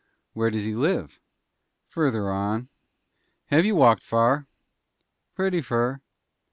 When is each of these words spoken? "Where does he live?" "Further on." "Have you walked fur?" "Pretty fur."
"Where 0.33 0.49
does 0.49 0.63
he 0.63 0.73
live?" 0.73 1.19
"Further 1.89 2.31
on." 2.31 2.69
"Have 3.49 3.65
you 3.65 3.75
walked 3.75 4.01
fur?" 4.01 4.47
"Pretty 5.35 5.61
fur." 5.61 6.01